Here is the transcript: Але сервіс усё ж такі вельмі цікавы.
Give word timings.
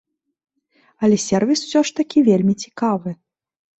Але 1.05 1.19
сервіс 1.27 1.59
усё 1.67 1.79
ж 1.91 1.95
такі 1.99 2.19
вельмі 2.31 2.53
цікавы. 2.67 3.11